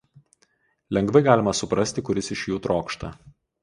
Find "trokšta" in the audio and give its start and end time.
2.69-3.17